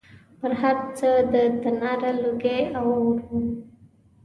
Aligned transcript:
پر 0.39 0.51
هر 0.61 0.75
کڅ 0.85 0.99
د 1.33 1.35
تناره 1.61 2.11
لوګی 2.21 2.61
او 2.79 2.85
اور 3.01 3.19
و 3.27 3.31